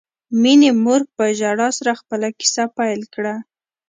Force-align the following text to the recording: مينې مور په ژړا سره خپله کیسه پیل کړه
مينې 0.41 0.71
مور 0.83 1.01
په 1.15 1.23
ژړا 1.39 1.69
سره 1.77 1.91
خپله 2.01 2.27
کیسه 2.39 2.63
پیل 2.77 3.01
کړه 3.13 3.35